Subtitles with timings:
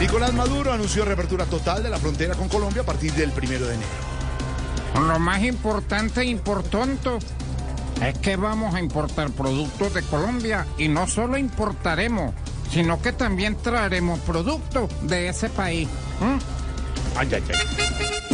[0.00, 3.74] Nicolás Maduro anunció reapertura total de la frontera con Colombia a partir del primero de
[3.74, 3.88] enero.
[5.08, 7.10] Lo más importante e importante
[8.02, 12.34] es que vamos a importar productos de Colombia y no solo importaremos,
[12.70, 15.88] sino que también traeremos productos de ese país.
[16.20, 17.18] ¿Mm?
[17.18, 18.25] Ay, ay, ay.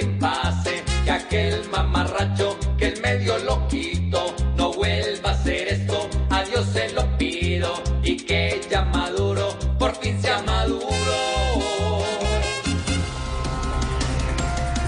[0.00, 6.66] Impasse, que aquel mamarracho, que el medio loquito no vuelva a hacer esto, a Dios
[6.72, 10.82] se lo pido y que ya maduro, por fin sea maduro.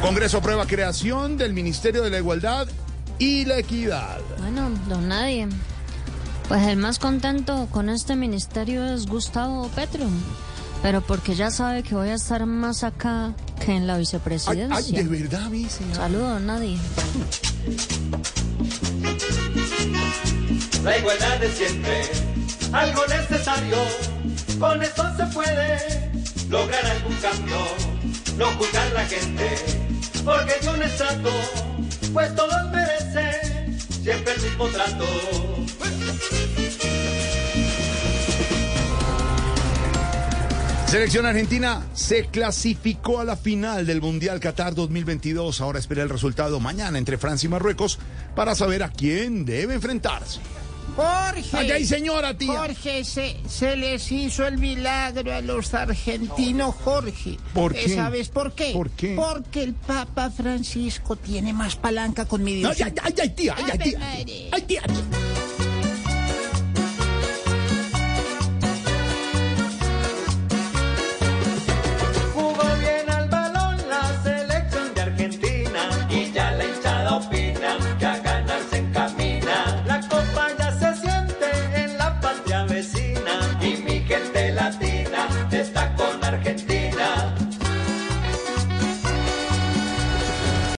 [0.00, 2.68] Congreso aprueba creación del Ministerio de la Igualdad
[3.18, 4.20] y la Equidad.
[4.38, 5.48] Bueno, don Nadie.
[6.48, 10.04] Pues el más contento con este ministerio es Gustavo Petro.
[10.82, 14.76] Pero porque ya sabe que voy a estar más acá que en la Ay, vicepresidencia.
[14.76, 15.96] ay, de verdad, mi señor.
[15.96, 16.78] Saludos, Nadie.
[20.82, 22.02] La igualdad de siempre,
[22.72, 23.76] algo necesario,
[24.58, 26.10] con eso se puede
[26.50, 27.56] lograr algún cambio,
[28.36, 29.56] no juzgar la gente,
[30.24, 31.30] porque de un estrato,
[32.12, 35.04] pues todos merecen siempre el mismo trato.
[40.94, 45.60] Selección Argentina se clasificó a la final del Mundial Qatar 2022.
[45.60, 47.98] Ahora espera el resultado mañana entre Francia y Marruecos
[48.36, 50.38] para saber a quién debe enfrentarse.
[50.94, 51.56] Jorge.
[51.56, 52.52] Ay, ay, señora, tía.
[52.56, 57.38] Jorge, se, se les hizo el milagro a los argentinos, Jorge.
[57.52, 57.94] ¿Por Eh, qué?
[57.96, 58.70] ¿Sabes por qué?
[58.72, 59.16] ¿Por qué?
[59.16, 62.80] Porque el Papa Francisco tiene más palanca con mi Dios.
[62.80, 64.48] ay, ay, ay, tía, ay, ay, tía.
[64.52, 64.82] Ay, tía.